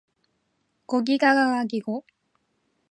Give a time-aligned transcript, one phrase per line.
[0.87, 2.03] ゴギガガガギゴ